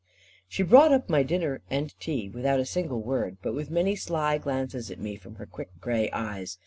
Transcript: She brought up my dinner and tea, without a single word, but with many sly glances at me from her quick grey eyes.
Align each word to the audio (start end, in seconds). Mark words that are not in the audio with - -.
She 0.47 0.63
brought 0.63 0.91
up 0.91 1.11
my 1.11 1.21
dinner 1.21 1.61
and 1.69 1.93
tea, 1.99 2.27
without 2.27 2.59
a 2.59 2.65
single 2.65 3.03
word, 3.03 3.37
but 3.43 3.53
with 3.53 3.69
many 3.69 3.95
sly 3.95 4.39
glances 4.39 4.89
at 4.89 4.97
me 4.97 5.15
from 5.15 5.35
her 5.35 5.45
quick 5.45 5.69
grey 5.79 6.09
eyes. 6.09 6.57